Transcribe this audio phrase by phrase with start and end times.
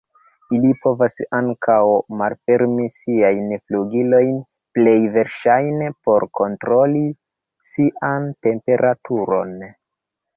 [0.57, 1.75] Ili povas ankaŭ
[2.21, 4.39] malfermi siajn flugilojn,
[4.77, 7.03] plej verŝajne por kontroli
[7.73, 9.53] sian temperaturon.